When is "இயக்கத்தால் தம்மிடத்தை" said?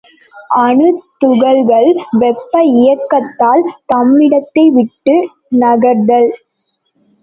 2.73-4.67